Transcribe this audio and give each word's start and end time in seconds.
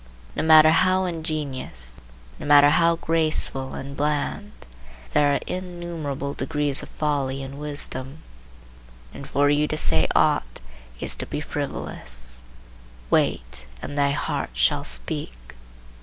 No 0.35 0.41
matter 0.41 0.71
how 0.71 1.05
ingenious, 1.05 1.99
no 2.39 2.47
matter 2.47 2.71
how 2.71 2.95
graceful 2.95 3.75
and 3.75 3.95
bland. 3.95 4.51
There 5.13 5.31
are 5.31 5.39
innumerable 5.45 6.33
degrees 6.33 6.81
of 6.81 6.89
folly 6.89 7.43
and 7.43 7.59
wisdom, 7.59 8.23
and 9.13 9.27
for 9.27 9.51
you 9.51 9.67
to 9.67 9.77
say 9.77 10.07
aught 10.15 10.59
is 10.99 11.15
to 11.17 11.27
be 11.27 11.39
frivolous. 11.39 12.39
Wait, 13.11 13.67
and 13.79 13.95
thy 13.95 14.09
heart 14.09 14.49
shall 14.53 14.83
speak. 14.83 15.53